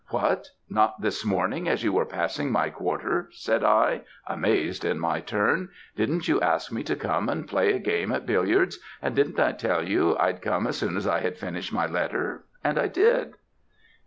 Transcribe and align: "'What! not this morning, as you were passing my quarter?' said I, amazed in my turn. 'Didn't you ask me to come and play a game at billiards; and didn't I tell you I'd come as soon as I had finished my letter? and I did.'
"'What! 0.07 0.47
not 0.67 1.03
this 1.03 1.23
morning, 1.23 1.69
as 1.69 1.83
you 1.83 1.93
were 1.93 2.07
passing 2.07 2.51
my 2.51 2.71
quarter?' 2.71 3.27
said 3.33 3.63
I, 3.63 4.01
amazed 4.25 4.83
in 4.83 4.97
my 4.97 5.19
turn. 5.19 5.69
'Didn't 5.95 6.27
you 6.27 6.41
ask 6.41 6.71
me 6.71 6.81
to 6.85 6.95
come 6.95 7.29
and 7.29 7.47
play 7.47 7.73
a 7.73 7.77
game 7.77 8.11
at 8.11 8.25
billiards; 8.25 8.79
and 8.99 9.15
didn't 9.15 9.39
I 9.39 9.51
tell 9.51 9.87
you 9.87 10.17
I'd 10.17 10.41
come 10.41 10.65
as 10.65 10.77
soon 10.77 10.97
as 10.97 11.05
I 11.05 11.19
had 11.19 11.37
finished 11.37 11.71
my 11.71 11.85
letter? 11.85 12.45
and 12.63 12.79
I 12.79 12.87
did.' 12.87 13.35